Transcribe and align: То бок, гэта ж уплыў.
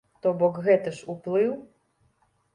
То 0.25 0.29
бок, 0.39 0.55
гэта 0.67 0.93
ж 1.01 1.11
уплыў. 1.15 1.53